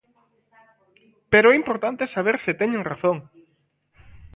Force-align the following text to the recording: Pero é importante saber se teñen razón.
Pero 1.31 1.47
é 1.49 1.55
importante 1.61 2.11
saber 2.15 2.35
se 2.45 2.53
teñen 2.61 2.87
razón. 2.91 3.17